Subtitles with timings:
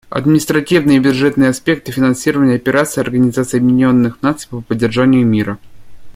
[0.09, 5.59] Административные и бюджетные аспекты финансирования операций Организации Объединенных Наций по поддержанию мира.